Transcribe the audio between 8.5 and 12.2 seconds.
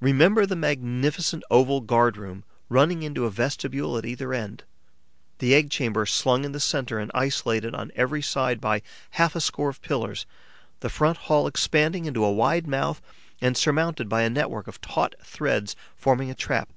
by half a score of pillars; the front hall expanding